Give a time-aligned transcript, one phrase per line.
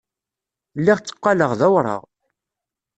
[0.79, 2.01] Lliɣ tteqqaleɣ d awraɣ.